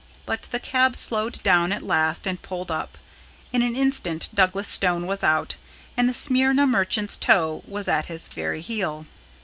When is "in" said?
3.53-3.61